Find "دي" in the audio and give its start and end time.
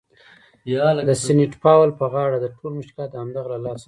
3.77-3.79